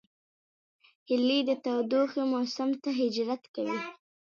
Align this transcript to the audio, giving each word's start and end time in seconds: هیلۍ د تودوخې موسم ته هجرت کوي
هیلۍ 1.09 1.39
د 1.49 1.51
تودوخې 1.63 2.23
موسم 2.33 2.69
ته 2.81 2.89
هجرت 2.99 3.43
کوي 3.55 3.79